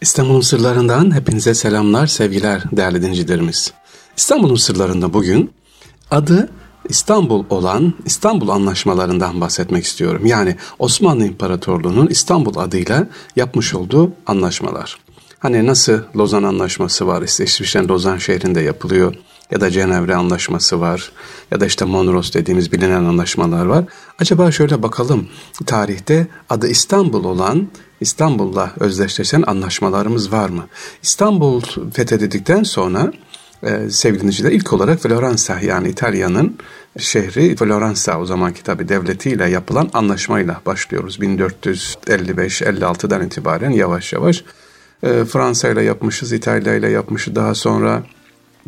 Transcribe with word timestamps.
İstanbul'un 0.00 0.40
sırlarından 0.40 1.14
hepinize 1.14 1.54
selamlar, 1.54 2.06
sevgiler 2.06 2.62
değerli 2.72 3.02
dinleyicilerimiz. 3.02 3.72
İstanbul'un 4.16 4.56
sırlarında 4.56 5.12
bugün 5.12 5.50
adı 6.10 6.48
İstanbul 6.88 7.44
olan 7.50 7.94
İstanbul 8.04 8.48
anlaşmalarından 8.48 9.40
bahsetmek 9.40 9.84
istiyorum. 9.84 10.26
Yani 10.26 10.56
Osmanlı 10.78 11.26
İmparatorluğu'nun 11.26 12.06
İstanbul 12.06 12.56
adıyla 12.56 13.06
yapmış 13.36 13.74
olduğu 13.74 14.12
anlaşmalar. 14.26 14.98
Hani 15.38 15.66
nasıl 15.66 15.98
Lozan 16.16 16.42
Anlaşması 16.42 17.06
var, 17.06 17.22
işte 17.22 17.44
İsviçre'nin 17.44 17.88
Lozan 17.88 18.18
şehrinde 18.18 18.60
yapılıyor 18.60 19.14
ya 19.50 19.60
da 19.60 19.70
Cenevre 19.70 20.14
Anlaşması 20.14 20.80
var 20.80 21.12
ya 21.50 21.60
da 21.60 21.66
işte 21.66 21.84
Monros 21.84 22.34
dediğimiz 22.34 22.72
bilinen 22.72 23.04
anlaşmalar 23.04 23.66
var. 23.66 23.84
Acaba 24.18 24.50
şöyle 24.50 24.82
bakalım 24.82 25.28
tarihte 25.66 26.26
adı 26.48 26.68
İstanbul 26.68 27.24
olan 27.24 27.68
İstanbul'la 28.00 28.72
özdeşleşen 28.80 29.42
anlaşmalarımız 29.46 30.32
var 30.32 30.48
mı? 30.48 30.66
İstanbul 31.02 31.62
fethedildikten 31.92 32.62
sonra 32.62 33.12
e, 33.62 33.90
sevgili 33.90 34.54
ilk 34.54 34.72
olarak 34.72 35.00
Floransa 35.00 35.60
yani 35.60 35.88
İtalya'nın 35.88 36.56
şehri 36.98 37.56
Floransa 37.56 38.20
o 38.20 38.26
zamanki 38.26 38.62
tabi 38.62 38.88
devletiyle 38.88 39.50
yapılan 39.50 39.90
anlaşmayla 39.92 40.60
başlıyoruz. 40.66 41.18
1455-56'dan 41.18 43.26
itibaren 43.26 43.70
yavaş 43.70 44.12
yavaş 44.12 44.44
e, 45.02 45.24
Fransa 45.24 45.68
ile 45.68 45.82
yapmışız, 45.82 46.32
İtalya 46.32 46.74
ile 46.74 46.90
yapmışız 46.90 47.34
daha 47.34 47.54
sonra 47.54 48.02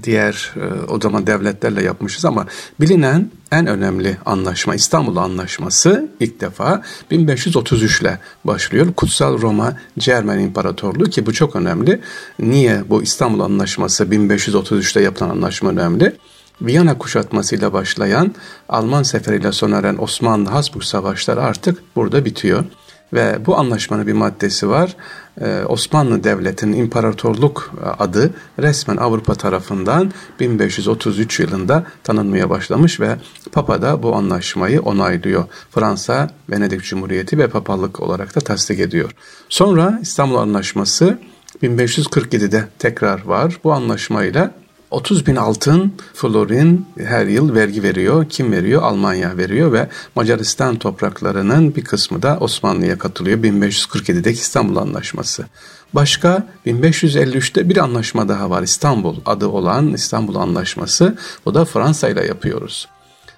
diğer 0.03 0.55
e, 0.57 0.91
o 0.91 1.01
zaman 1.01 1.27
devletlerle 1.27 1.83
yapmışız 1.83 2.25
ama 2.25 2.47
bilinen 2.81 3.31
en 3.53 3.67
önemli 3.67 4.17
anlaşma 4.27 4.75
İstanbul 4.75 5.17
Anlaşması 5.17 6.09
ilk 6.21 6.41
defa 6.41 6.83
1533 7.11 8.01
ile 8.01 8.19
başlıyor. 8.45 8.93
Kutsal 8.97 9.43
Roma 9.43 9.77
Cermen 9.99 10.39
İmparatorluğu 10.39 11.05
ki 11.05 11.27
bu 11.27 11.33
çok 11.33 11.57
önemli. 11.57 12.01
Niye 12.39 12.83
bu 12.89 13.03
İstanbul 13.03 13.41
Anlaşması 13.41 14.05
1533'te 14.05 15.01
yapılan 15.01 15.31
anlaşma 15.31 15.71
önemli? 15.71 16.17
Viyana 16.63 16.99
kuşatmasıyla 16.99 17.73
başlayan 17.73 18.35
Alman 18.69 19.03
seferiyle 19.03 19.53
sona 19.53 19.77
eren 19.79 19.97
Osmanlı-Habsburg 19.99 20.83
savaşları 20.83 21.43
artık 21.43 21.97
burada 21.97 22.25
bitiyor. 22.25 22.65
Ve 23.13 23.47
bu 23.47 23.59
anlaşmanın 23.59 24.07
bir 24.07 24.13
maddesi 24.13 24.69
var. 24.69 24.97
Ee, 25.41 25.63
Osmanlı 25.69 26.25
Devleti'nin 26.25 26.73
imparatorluk 26.73 27.75
adı 27.99 28.31
resmen 28.59 28.97
Avrupa 28.97 29.35
tarafından 29.35 30.13
1533 30.41 31.41
yılında 31.41 31.85
tanınmaya 32.05 32.51
başlamış 32.51 33.01
ve 33.01 33.17
Papa 33.53 33.83
da 33.83 34.03
bu 34.03 34.17
anlaşmayı 34.17 34.83
onaylıyor. 34.83 35.45
Fransa, 35.71 36.31
Venedik 36.51 36.83
Cumhuriyeti 36.83 37.39
ve 37.39 37.49
Papalık 37.49 38.01
olarak 38.01 38.35
da 38.37 38.41
tasdik 38.41 38.81
ediyor. 38.81 39.11
Sonra 39.49 39.99
İstanbul 40.03 40.37
Anlaşması 40.37 41.19
1547'de 41.63 42.69
tekrar 42.79 43.25
var. 43.25 43.59
Bu 43.65 43.73
anlaşmayla 43.73 44.62
30 44.93 45.27
bin 45.27 45.37
altın 45.37 45.93
florin 46.15 46.87
her 46.99 47.27
yıl 47.27 47.55
vergi 47.55 47.83
veriyor. 47.83 48.27
Kim 48.29 48.53
veriyor? 48.53 48.83
Almanya 48.83 49.37
veriyor 49.37 49.73
ve 49.73 49.89
Macaristan 50.15 50.77
topraklarının 50.77 51.77
bir 51.77 51.85
kısmı 51.85 52.23
da 52.23 52.39
Osmanlı'ya 52.41 52.99
katılıyor. 52.99 53.39
1547'deki 53.39 54.41
İstanbul 54.41 54.77
Anlaşması. 54.77 55.47
Başka 55.93 56.47
1553'te 56.67 57.69
bir 57.69 57.77
anlaşma 57.77 58.29
daha 58.29 58.51
var. 58.51 58.63
İstanbul 58.63 59.17
adı 59.27 59.47
olan 59.47 59.95
İstanbul 59.95 60.35
Anlaşması. 60.35 61.17
O 61.47 61.55
da 61.55 61.65
Fransa 61.65 62.09
ile 62.09 62.27
yapıyoruz 62.27 62.89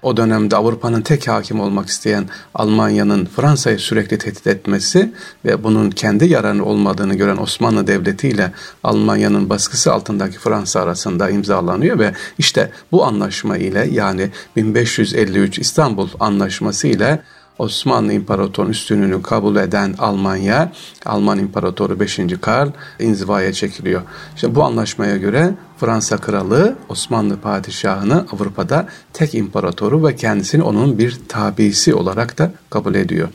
o 0.05 0.17
dönemde 0.17 0.55
Avrupa'nın 0.55 1.01
tek 1.01 1.27
hakim 1.27 1.59
olmak 1.59 1.87
isteyen 1.87 2.25
Almanya'nın 2.53 3.25
Fransa'yı 3.25 3.79
sürekli 3.79 4.17
tehdit 4.17 4.47
etmesi 4.47 5.11
ve 5.45 5.63
bunun 5.63 5.89
kendi 5.89 6.25
yararı 6.25 6.65
olmadığını 6.65 7.15
gören 7.15 7.37
Osmanlı 7.37 7.87
Devleti 7.87 8.27
ile 8.27 8.51
Almanya'nın 8.83 9.49
baskısı 9.49 9.93
altındaki 9.93 10.39
Fransa 10.39 10.81
arasında 10.81 11.29
imzalanıyor 11.29 11.99
ve 11.99 12.13
işte 12.37 12.71
bu 12.91 13.05
anlaşma 13.05 13.57
ile 13.57 13.87
yani 13.91 14.29
1553 14.55 15.59
İstanbul 15.59 16.09
Anlaşması 16.19 16.87
ile 16.87 17.21
Osmanlı 17.59 18.13
İmparatorluğu'nun 18.13 18.71
üstünlüğünü 18.71 19.21
kabul 19.21 19.55
eden 19.55 19.95
Almanya, 19.97 20.71
Alman 21.05 21.39
İmparatoru 21.39 21.99
5. 21.99 22.19
Karl 22.41 22.69
inzivaya 22.99 23.53
çekiliyor. 23.53 24.01
İşte 24.35 24.55
bu 24.55 24.63
anlaşmaya 24.63 25.17
göre 25.17 25.53
Fransa 25.77 26.17
Kralı 26.17 26.75
Osmanlı 26.89 27.37
Padişahını 27.37 28.25
Avrupa'da 28.31 28.87
tek 29.13 29.35
imparatoru 29.35 30.07
ve 30.07 30.15
kendisini 30.15 30.63
onun 30.63 30.97
bir 30.97 31.19
tabisi 31.29 31.93
olarak 31.93 32.37
da 32.37 32.51
kabul 32.69 32.95
ediyor. 32.95 33.29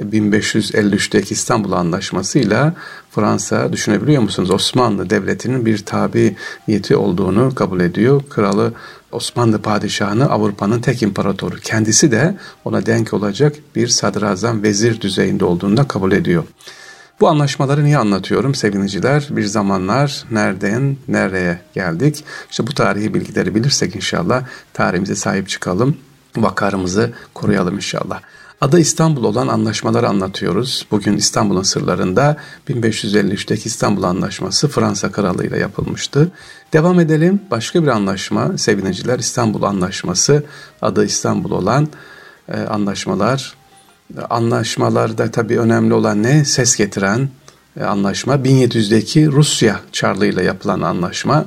1553'teki 0.00 1.34
İstanbul 1.34 1.72
Anlaşması'yla 1.72 2.74
Fransa 3.10 3.72
düşünebiliyor 3.72 4.22
musunuz? 4.22 4.50
Osmanlı 4.50 5.10
Devleti'nin 5.10 5.66
bir 5.66 5.78
tabiyeti 5.78 6.96
olduğunu 6.96 7.54
kabul 7.54 7.80
ediyor. 7.80 8.22
Kralı 8.30 8.72
Osmanlı 9.12 9.62
padişahını 9.62 10.30
Avrupa'nın 10.30 10.80
tek 10.80 11.02
imparatoru. 11.02 11.56
Kendisi 11.56 12.12
de 12.12 12.36
ona 12.64 12.86
denk 12.86 13.14
olacak 13.14 13.56
bir 13.76 13.88
sadrazam 13.88 14.62
vezir 14.62 15.00
düzeyinde 15.00 15.44
olduğunu 15.44 15.76
da 15.76 15.88
kabul 15.88 16.12
ediyor. 16.12 16.44
Bu 17.20 17.28
anlaşmaları 17.28 17.84
niye 17.84 17.98
anlatıyorum 17.98 18.54
sevgiliciler? 18.54 19.28
Bir 19.30 19.44
zamanlar 19.44 20.24
nereden 20.30 20.96
nereye 21.08 21.60
geldik? 21.74 22.24
İşte 22.50 22.66
bu 22.66 22.74
tarihi 22.74 23.14
bilgileri 23.14 23.54
bilirsek 23.54 23.96
inşallah 23.96 24.44
tarihimize 24.72 25.14
sahip 25.14 25.48
çıkalım. 25.48 25.96
Vakarımızı 26.36 27.12
koruyalım 27.34 27.74
inşallah. 27.74 28.20
Adı 28.60 28.80
İstanbul 28.80 29.24
olan 29.24 29.48
anlaşmaları 29.48 30.08
anlatıyoruz. 30.08 30.86
Bugün 30.90 31.16
İstanbul'un 31.16 31.62
sırlarında 31.62 32.36
1553'teki 32.68 33.66
İstanbul 33.66 34.02
Anlaşması 34.02 34.68
Fransa 34.68 35.12
Kralı 35.12 35.46
ile 35.46 35.58
yapılmıştı. 35.58 36.32
Devam 36.72 37.00
edelim. 37.00 37.40
Başka 37.50 37.82
bir 37.82 37.88
anlaşma 37.88 38.58
sevgiliciler 38.58 39.18
İstanbul 39.18 39.62
Anlaşması 39.62 40.44
adı 40.82 41.04
İstanbul 41.04 41.50
olan 41.50 41.88
e, 42.48 42.60
anlaşmalar. 42.60 43.54
Anlaşmalarda 44.30 45.30
tabii 45.30 45.58
önemli 45.58 45.94
olan 45.94 46.22
ne? 46.22 46.44
Ses 46.44 46.76
getiren 46.76 47.28
anlaşma. 47.84 48.34
1700'deki 48.34 49.26
Rusya 49.26 49.80
Çarlığı 49.92 50.26
ile 50.26 50.42
yapılan 50.42 50.80
anlaşma. 50.80 51.44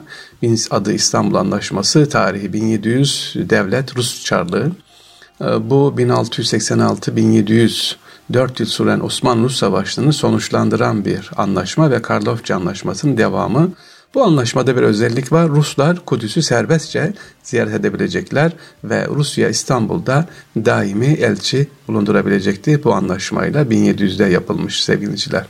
Adı 0.72 0.94
İstanbul 0.94 1.36
Anlaşması 1.36 2.10
tarihi 2.10 2.54
1700 2.54 3.34
devlet 3.36 3.98
Rus 3.98 4.24
Çarlığı. 4.26 4.72
Ee, 5.42 5.70
bu 5.70 5.96
1686-1700 5.98 7.96
4 8.34 8.60
yıl 8.60 8.68
süren 8.68 9.00
Osmanlı-Rus 9.00 9.58
Savaşı'nı 9.58 10.14
sonuçlandıran 10.14 11.06
bir 11.06 11.32
anlaşma 11.38 11.92
ve 11.92 12.02
Karlofça 12.02 12.56
Anlaşması'nın 12.56 13.18
devamı. 13.18 13.72
Bu 14.14 14.24
anlaşmada 14.24 14.78
bir 14.78 14.82
özellik 14.82 15.32
var. 15.32 15.50
Ruslar 15.50 16.06
Kudüs'ü 16.06 16.42
serbestçe 16.42 17.14
ziyaret 17.44 17.74
edebilecekler 17.74 18.52
ve 18.84 19.08
Rusya 19.08 19.50
İstanbul'da 19.50 20.26
daimi 20.56 21.06
elçi 21.06 21.68
bulundurabilecekti. 21.88 22.84
Bu 22.84 22.94
anlaşmayla 22.94 23.64
1700'de 23.64 24.26
yapılmış 24.26 24.84
sevgiliciler. 24.84 25.46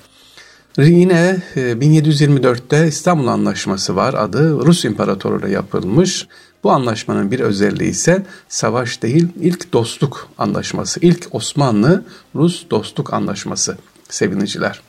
Yine 0.78 1.42
1724'te 1.56 2.78
e, 2.78 2.88
İstanbul 2.88 3.28
Anlaşması 3.28 3.96
var. 3.96 4.14
Adı 4.14 4.66
Rus 4.66 4.86
İmparatoru 4.86 5.40
ile 5.40 5.50
yapılmış. 5.50 6.28
Bu 6.64 6.72
anlaşmanın 6.72 7.32
bir 7.32 7.40
özelliği 7.40 7.90
ise 7.90 8.26
savaş 8.50 9.02
değil 9.02 9.28
ilk 9.42 9.74
dostluk 9.74 10.28
anlaşması. 10.38 11.00
İlk 11.00 11.28
Osmanlı-Rus 11.32 12.70
dostluk 12.70 13.14
anlaşması 13.14 13.78
sevgiliciler. 14.10 14.82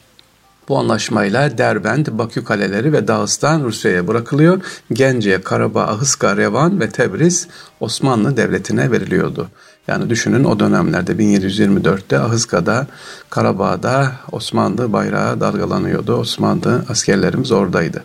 Bu 0.69 0.79
anlaşmayla 0.79 1.59
Derbent, 1.59 2.11
Bakü 2.11 2.45
kaleleri 2.45 2.93
ve 2.93 3.09
Dağıstan 3.09 3.65
Rusya'ya 3.65 4.09
bırakılıyor. 4.09 4.61
Gence, 4.93 5.41
Karabağ, 5.41 5.83
Ahıska, 5.83 6.37
Revan 6.37 6.81
ve 6.81 6.89
Tebriz 6.91 7.49
Osmanlı 7.81 8.37
Devleti'ne 8.37 8.91
veriliyordu. 8.91 9.49
Yani 9.89 10.11
düşünün 10.11 10.45
o 10.45 10.61
dönemlerde 10.61 11.13
1724'te 11.13 12.19
Ahıska'da, 12.19 12.87
Karabağ'da 13.31 14.13
Osmanlı 14.33 14.93
bayrağı 14.93 15.41
dalgalanıyordu. 15.41 16.15
Osmanlı 16.15 16.85
askerlerimiz 16.89 17.53
oradaydı. 17.53 18.05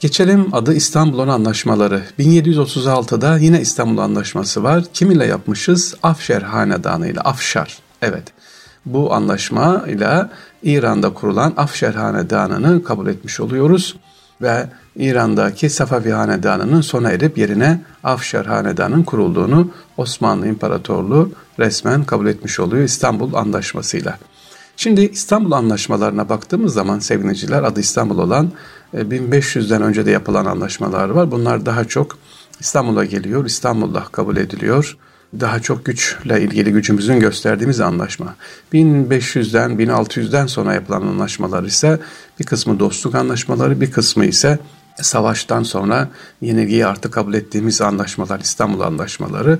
Geçelim 0.00 0.54
adı 0.54 0.74
İstanbul'un 0.74 1.28
anlaşmaları. 1.28 2.02
1736'da 2.18 3.38
yine 3.38 3.60
İstanbul 3.60 3.98
Anlaşması 3.98 4.62
var. 4.62 4.84
Kim 4.92 5.10
ile 5.10 5.26
yapmışız? 5.26 5.94
Afşer 6.02 6.42
Hanedanı 6.42 7.08
ile. 7.08 7.20
Afşar. 7.20 7.78
Evet. 8.02 8.24
Bu 8.86 9.14
anlaşma 9.14 9.84
ile 9.88 10.26
İran'da 10.62 11.14
kurulan 11.14 11.54
Afşer 11.56 11.94
Hanedanı'nı 11.94 12.84
kabul 12.84 13.06
etmiş 13.06 13.40
oluyoruz. 13.40 13.96
Ve 14.42 14.66
İran'daki 14.98 15.70
Safavi 15.70 16.10
Hanedanı'nın 16.10 16.80
sona 16.80 17.10
erip 17.10 17.38
yerine 17.38 17.80
Afşar 18.04 18.46
Hanedanı'nın 18.46 19.02
kurulduğunu 19.02 19.70
Osmanlı 19.96 20.48
İmparatorluğu 20.48 21.30
resmen 21.58 22.04
kabul 22.04 22.26
etmiş 22.26 22.60
oluyor 22.60 22.84
İstanbul 22.84 23.34
Anlaşması'yla. 23.34 24.18
Şimdi 24.76 25.00
İstanbul 25.00 25.52
Anlaşmalarına 25.52 26.28
baktığımız 26.28 26.74
zaman 26.74 26.98
sevgiliciler 26.98 27.62
adı 27.62 27.80
İstanbul 27.80 28.18
olan 28.18 28.52
1500'den 28.94 29.80
e, 29.80 29.84
önce 29.84 30.06
de 30.06 30.10
yapılan 30.10 30.44
anlaşmalar 30.44 31.08
var. 31.08 31.30
Bunlar 31.30 31.66
daha 31.66 31.84
çok 31.84 32.18
İstanbul'a 32.60 33.04
geliyor, 33.04 33.46
İstanbul'da 33.46 34.04
kabul 34.12 34.36
ediliyor. 34.36 34.96
daha 35.40 35.60
çok 35.60 35.84
güçle 35.84 36.42
ilgili 36.42 36.72
gücümüzün 36.72 37.20
gösterdiğimiz 37.20 37.80
anlaşma. 37.80 38.34
1500'den 38.72 39.70
1600'den 39.70 40.46
sonra 40.46 40.74
yapılan 40.74 41.02
anlaşmalar 41.02 41.64
ise 41.64 41.98
bir 42.40 42.44
kısmı 42.44 42.80
dostluk 42.80 43.14
anlaşmaları, 43.14 43.80
bir 43.80 43.90
kısmı 43.90 44.24
ise 44.24 44.58
savaştan 45.02 45.62
sonra 45.62 46.08
yenilgiyi 46.40 46.86
artık 46.86 47.12
kabul 47.12 47.34
ettiğimiz 47.34 47.80
anlaşmalar, 47.80 48.40
İstanbul 48.40 48.80
anlaşmaları. 48.80 49.58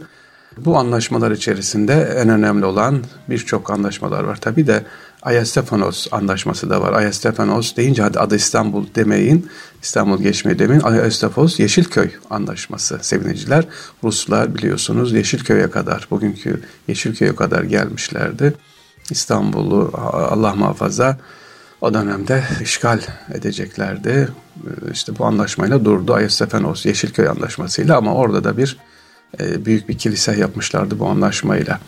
Bu 0.57 0.77
anlaşmalar 0.77 1.31
içerisinde 1.31 2.15
en 2.23 2.29
önemli 2.29 2.65
olan 2.65 3.05
birçok 3.29 3.71
anlaşmalar 3.71 4.25
var. 4.25 4.37
Tabi 4.37 4.67
de 4.67 4.85
Ayastefanos 5.23 6.07
anlaşması 6.13 6.71
da 6.71 6.83
var. 6.83 6.93
Ayastefanos 6.93 7.77
deyince 7.77 8.03
hadi 8.03 8.19
adı 8.19 8.37
İstanbul 8.37 8.87
demeyin, 8.95 9.51
İstanbul 9.83 10.23
geçmeyi 10.23 10.59
demeyin. 10.59 10.83
Ayastefanos 10.83 11.61
Yeşilköy 11.61 12.11
anlaşması 12.31 12.99
sevineciler. 13.03 13.65
Ruslar 14.05 14.55
biliyorsunuz 14.55 15.13
Yeşilköy'e 15.13 15.71
kadar, 15.71 16.07
bugünkü 16.11 16.63
Yeşilköy'e 16.89 17.35
kadar 17.35 17.63
gelmişlerdi. 17.63 18.55
İstanbul'u 19.11 19.91
Allah 20.13 20.55
muhafaza 20.55 21.19
o 21.81 21.95
dönemde 21.95 22.45
işgal 22.63 23.01
edeceklerdi. 23.35 24.29
İşte 24.93 25.19
bu 25.19 25.25
anlaşmayla 25.25 25.85
durdu 25.85 26.15
Ayastefanos 26.15 26.87
Yeşilköy 26.87 27.29
anlaşmasıyla 27.29 27.97
ama 27.97 28.15
orada 28.15 28.45
da 28.45 28.57
bir 28.57 28.77
e, 29.41 29.65
büyük 29.65 29.89
bir 29.89 29.99
kilise 29.99 30.37
yapmışlardı 30.37 30.99
bu 30.99 31.07
anlaşmayla. 31.07 31.81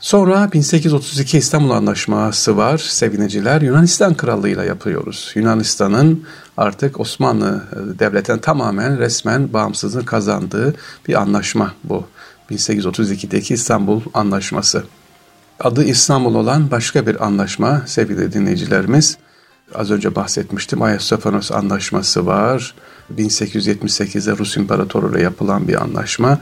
Sonra 0.00 0.52
1832 0.52 1.38
İstanbul 1.38 1.70
Anlaşması 1.70 2.56
var 2.56 2.78
sevineciler. 2.78 3.60
Yunanistan 3.62 4.14
Krallığı'yla 4.14 4.64
yapıyoruz. 4.64 5.32
Yunanistan'ın 5.34 6.24
artık 6.56 7.00
Osmanlı 7.00 7.64
e, 7.72 7.98
Devleti'nin 7.98 8.38
tamamen 8.38 8.98
resmen 8.98 9.52
bağımsızlığını 9.52 10.04
kazandığı 10.04 10.74
bir 11.08 11.20
anlaşma 11.20 11.74
bu. 11.84 12.06
1832'deki 12.50 13.54
İstanbul 13.54 14.00
Anlaşması. 14.14 14.84
Adı 15.60 15.84
İstanbul 15.84 16.34
olan 16.34 16.70
başka 16.70 17.06
bir 17.06 17.26
anlaşma 17.26 17.82
sevgili 17.86 18.32
dinleyicilerimiz. 18.32 19.18
Az 19.74 19.90
önce 19.90 20.14
bahsetmiştim. 20.14 20.82
Ayastofanos 20.82 21.52
Anlaşması 21.52 22.26
var. 22.26 22.74
1878'de 23.16 24.38
Rus 24.38 24.56
İmparatoru 24.56 25.10
ile 25.10 25.22
yapılan 25.22 25.68
bir 25.68 25.82
anlaşma. 25.82 26.38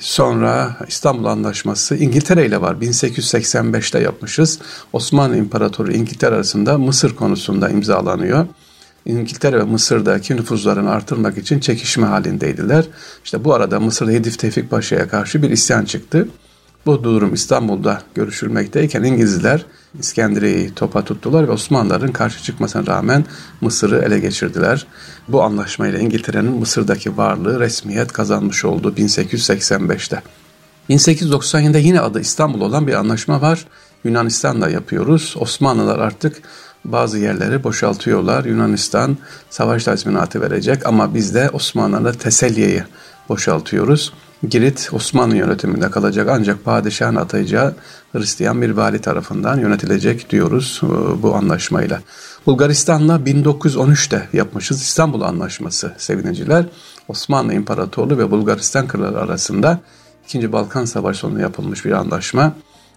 Sonra 0.00 0.76
İstanbul 0.88 1.24
Anlaşması 1.24 1.96
İngiltere 1.96 2.46
ile 2.46 2.60
var. 2.60 2.74
1885'te 2.74 3.98
yapmışız. 3.98 4.58
Osmanlı 4.92 5.36
İmparatoru 5.36 5.92
İngiltere 5.92 6.34
arasında 6.34 6.78
Mısır 6.78 7.16
konusunda 7.16 7.68
imzalanıyor. 7.68 8.46
İngiltere 9.06 9.58
ve 9.58 9.62
Mısır'daki 9.62 10.36
nüfuzlarını 10.36 10.90
artırmak 10.90 11.38
için 11.38 11.60
çekişme 11.60 12.06
halindeydiler. 12.06 12.84
İşte 13.24 13.44
bu 13.44 13.54
arada 13.54 13.80
Mısır'da 13.80 14.10
Hedif 14.10 14.38
Tevfik 14.38 14.70
Paşa'ya 14.70 15.08
karşı 15.08 15.42
bir 15.42 15.50
isyan 15.50 15.84
çıktı. 15.84 16.28
Bu 16.86 17.04
durum 17.04 17.34
İstanbul'da 17.34 18.02
görüşülmekteyken 18.14 19.02
İngilizler 19.02 19.66
İskenderiye'yi 19.98 20.74
topa 20.74 21.04
tuttular 21.04 21.48
ve 21.48 21.52
Osmanlıların 21.52 22.12
karşı 22.12 22.42
çıkmasına 22.42 22.86
rağmen 22.86 23.24
Mısır'ı 23.60 24.02
ele 24.02 24.18
geçirdiler. 24.18 24.86
Bu 25.28 25.42
anlaşmayla 25.42 25.98
İngiltere'nin 25.98 26.52
Mısır'daki 26.52 27.16
varlığı 27.16 27.60
resmiyet 27.60 28.12
kazanmış 28.12 28.64
oldu 28.64 28.94
1885'te. 28.96 30.22
1897'de 30.90 31.78
yine 31.78 32.00
adı 32.00 32.20
İstanbul 32.20 32.60
olan 32.60 32.86
bir 32.86 32.94
anlaşma 32.94 33.40
var. 33.40 33.66
Yunanistan'la 34.04 34.68
yapıyoruz. 34.68 35.34
Osmanlılar 35.38 35.98
artık 35.98 36.42
bazı 36.84 37.18
yerleri 37.18 37.64
boşaltıyorlar. 37.64 38.44
Yunanistan 38.44 39.16
savaş 39.50 39.84
tazminatı 39.84 40.40
verecek 40.40 40.86
ama 40.86 41.14
biz 41.14 41.34
de 41.34 41.50
Osmanlı'na 41.52 42.12
Teselye'yi 42.12 42.84
boşaltıyoruz. 43.28 44.12
Girit 44.42 44.90
Osmanlı 44.92 45.36
yönetiminde 45.36 45.90
kalacak 45.90 46.28
ancak 46.30 46.64
padişahın 46.64 47.16
atayacağı 47.16 47.74
Hristiyan 48.12 48.62
bir 48.62 48.70
vali 48.70 49.00
tarafından 49.00 49.58
yönetilecek 49.58 50.30
diyoruz 50.30 50.80
e, 50.82 51.22
bu 51.22 51.34
anlaşmayla. 51.34 52.00
Bulgaristan'la 52.46 53.16
1913'te 53.16 54.28
yapmışız 54.32 54.82
İstanbul 54.82 55.20
Anlaşması 55.20 55.92
sevineciler. 55.98 56.64
Osmanlı 57.08 57.54
İmparatorluğu 57.54 58.18
ve 58.18 58.30
Bulgaristan 58.30 58.88
Kralı 58.88 59.20
arasında 59.20 59.80
2. 60.24 60.52
Balkan 60.52 60.84
Savaşı 60.84 61.18
sonunda 61.18 61.40
yapılmış 61.40 61.84
bir 61.84 61.92
anlaşma. 61.92 62.52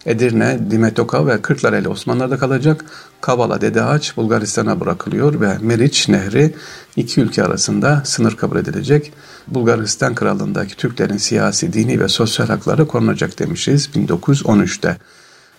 Edirne, 0.05 0.71
Dimetoka 0.71 1.27
ve 1.27 1.41
Kırklareli 1.41 1.87
Osmanlılar'da 1.87 2.37
kalacak. 2.37 2.85
Kavala, 3.21 3.61
Dedeağaç 3.61 4.17
Bulgaristan'a 4.17 4.79
bırakılıyor 4.79 5.41
ve 5.41 5.57
Meriç 5.61 6.09
Nehri 6.09 6.55
iki 6.95 7.21
ülke 7.21 7.43
arasında 7.43 8.01
sınır 8.05 8.37
kabul 8.37 8.57
edilecek. 8.57 9.13
Bulgaristan 9.47 10.15
Krallığındaki 10.15 10.77
Türklerin 10.77 11.17
siyasi, 11.17 11.73
dini 11.73 11.99
ve 11.99 12.07
sosyal 12.07 12.47
hakları 12.47 12.87
korunacak 12.87 13.39
demişiz 13.39 13.89
1913'te. 13.95 14.97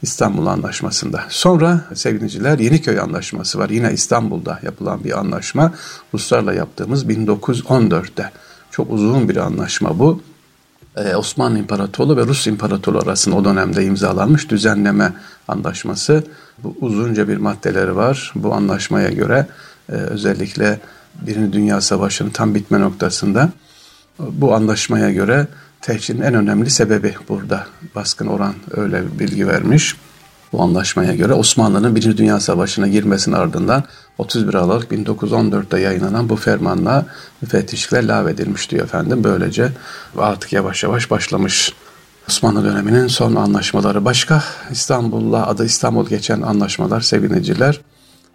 İstanbul 0.02 0.46
Anlaşması'nda. 0.46 1.24
Sonra 1.28 1.84
sevgiliciler 1.94 2.58
Yeniköy 2.58 3.00
Anlaşması 3.00 3.58
var. 3.58 3.70
Yine 3.70 3.92
İstanbul'da 3.92 4.60
yapılan 4.62 5.04
bir 5.04 5.18
anlaşma. 5.18 5.72
Ruslarla 6.14 6.54
yaptığımız 6.54 7.04
1914'te. 7.04 8.30
Çok 8.70 8.90
uzun 8.90 9.28
bir 9.28 9.36
anlaşma 9.36 9.98
bu. 9.98 10.22
Ee, 10.96 11.16
Osmanlı 11.16 11.58
İmparatorluğu 11.58 12.16
ve 12.16 12.26
Rus 12.26 12.46
İmparatorluğu 12.46 12.98
arasında 12.98 13.36
o 13.36 13.44
dönemde 13.44 13.84
imzalanmış 13.84 14.50
düzenleme 14.50 15.12
anlaşması. 15.48 16.24
Bu 16.62 16.76
uzunca 16.80 17.28
bir 17.28 17.36
maddeleri 17.36 17.96
var. 17.96 18.32
Bu 18.34 18.54
anlaşmaya 18.54 19.10
göre 19.10 19.46
e, 19.88 19.92
özellikle 19.92 20.80
Birinci 21.14 21.52
Dünya 21.52 21.80
Savaşı'nın 21.80 22.30
tam 22.30 22.54
bitme 22.54 22.80
noktasında 22.80 23.50
bu 24.18 24.54
anlaşmaya 24.54 25.12
göre 25.12 25.46
tehcinin 25.80 26.20
en 26.20 26.34
önemli 26.34 26.70
sebebi 26.70 27.14
burada. 27.28 27.66
Baskın 27.94 28.26
Orhan 28.26 28.54
öyle 28.70 29.02
bir 29.06 29.18
bilgi 29.18 29.48
vermiş. 29.48 29.96
Bu 30.52 30.62
anlaşmaya 30.62 31.14
göre 31.14 31.32
Osmanlı'nın 31.32 31.96
Birinci 31.96 32.16
Dünya 32.16 32.40
Savaşı'na 32.40 32.88
girmesinin 32.88 33.36
ardından 33.36 33.84
31 34.18 34.54
Aralık 34.54 34.92
1914'te 34.92 35.80
yayınlanan 35.80 36.28
bu 36.28 36.36
fermanla 36.36 37.06
müfettişlikler 37.42 38.04
lağvedilmiş 38.04 38.70
diyor 38.70 38.84
efendim. 38.84 39.24
Böylece 39.24 39.72
artık 40.18 40.52
yavaş 40.52 40.82
yavaş 40.82 41.10
başlamış 41.10 41.72
Osmanlı 42.28 42.64
döneminin 42.64 43.06
son 43.06 43.34
anlaşmaları 43.34 44.04
başka. 44.04 44.42
İstanbul'la 44.70 45.46
adı 45.46 45.64
İstanbul 45.64 46.06
geçen 46.06 46.42
anlaşmalar 46.42 47.00
sevineciler. 47.00 47.80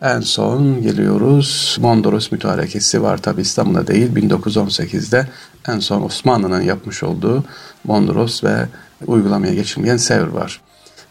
En 0.01 0.19
son 0.19 0.81
geliyoruz 0.81 1.77
Mondros 1.81 2.31
mütarekesi 2.31 3.03
var 3.03 3.17
tabi 3.17 3.41
İstanbul'da 3.41 3.87
değil 3.87 4.15
1918'de 4.15 5.27
en 5.67 5.79
son 5.79 6.01
Osmanlı'nın 6.01 6.61
yapmış 6.61 7.03
olduğu 7.03 7.43
Mondros 7.83 8.43
ve 8.43 8.67
uygulamaya 9.07 9.53
geçilmeyen 9.53 9.97
Sevr 9.97 10.27
var. 10.27 10.61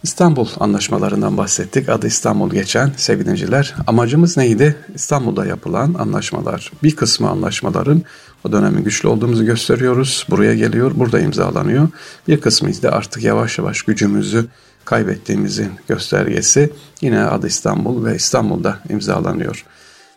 İstanbul 0.06 0.49
anlaşmalarından 0.61 1.37
bahsettik. 1.37 1.88
Adı 1.88 2.06
İstanbul 2.06 2.50
geçen 2.50 2.93
sevineciler. 2.97 3.75
Amacımız 3.87 4.37
neydi? 4.37 4.76
İstanbul'da 4.94 5.47
yapılan 5.47 5.94
anlaşmalar. 5.94 6.73
Bir 6.82 6.96
kısmı 6.96 7.31
anlaşmaların 7.31 8.03
o 8.44 8.53
dönemin 8.53 8.84
güçlü 8.84 9.08
olduğumuzu 9.08 9.44
gösteriyoruz. 9.44 10.27
Buraya 10.31 10.55
geliyor, 10.55 10.93
burada 10.94 11.20
imzalanıyor. 11.20 11.89
Bir 12.29 12.41
kısmı 12.41 12.70
ise 12.70 12.91
artık 12.91 13.25
yavaş 13.25 13.58
yavaş 13.58 13.82
gücümüzü 13.82 14.46
kaybettiğimizin 14.84 15.72
göstergesi. 15.89 16.72
Yine 17.01 17.20
adı 17.20 17.46
İstanbul 17.46 18.05
ve 18.05 18.17
İstanbul'da 18.17 18.79
imzalanıyor. 18.89 19.65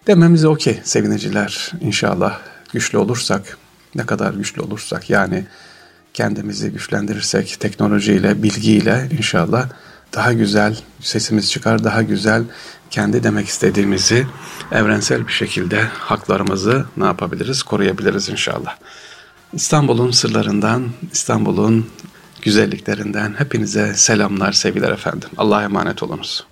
Dememize 0.08 0.48
okey 0.48 0.80
sevineciler 0.84 1.72
inşallah 1.82 2.40
güçlü 2.74 2.98
olursak, 2.98 3.58
ne 3.96 4.06
kadar 4.06 4.34
güçlü 4.34 4.62
olursak 4.62 5.10
yani 5.10 5.46
kendimizi 6.20 6.72
güçlendirirsek 6.72 7.60
teknolojiyle, 7.60 8.44
bilgiyle 8.44 9.10
inşallah 9.18 9.70
daha 10.16 10.34
güzel 10.34 10.78
sesimiz 11.02 11.52
çıkar, 11.52 11.84
daha 11.84 12.02
güzel 12.02 12.44
kendi 12.90 13.24
demek 13.24 13.48
istediğimizi 13.48 14.28
evrensel 14.72 15.28
bir 15.28 15.32
şekilde 15.32 15.82
haklarımızı 15.84 16.86
ne 16.98 17.06
yapabiliriz? 17.06 17.64
Koruyabiliriz 17.64 18.30
inşallah. 18.30 18.76
İstanbul'un 19.54 20.12
sırlarından, 20.12 20.90
İstanbul'un 21.12 21.90
güzelliklerinden 22.42 23.34
hepinize 23.38 23.94
selamlar, 23.96 24.52
sevgiler 24.52 24.92
efendim. 24.92 25.30
Allah'a 25.38 25.64
emanet 25.64 26.04
olunuz. 26.04 26.46